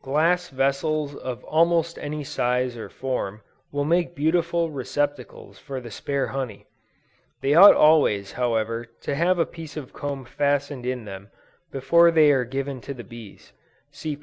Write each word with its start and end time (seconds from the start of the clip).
Glass 0.00 0.48
vessels 0.48 1.14
of 1.14 1.44
almost 1.44 1.98
any 1.98 2.24
size 2.24 2.74
or 2.74 2.88
form 2.88 3.42
will 3.70 3.84
make 3.84 4.14
beautiful 4.14 4.70
receptacles 4.70 5.58
for 5.58 5.78
the 5.78 5.90
spare 5.90 6.28
honey. 6.28 6.64
They 7.42 7.52
ought 7.52 7.74
always, 7.74 8.32
however, 8.32 8.86
to 9.02 9.14
have 9.14 9.38
a 9.38 9.44
piece 9.44 9.76
of 9.76 9.92
comb 9.92 10.24
fastened 10.24 10.86
in 10.86 11.04
them, 11.04 11.30
before 11.70 12.10
they 12.10 12.32
are 12.32 12.46
given 12.46 12.80
to 12.80 12.94
the 12.94 13.04
bees; 13.04 13.52
(see 13.90 14.16
p. 14.16 14.18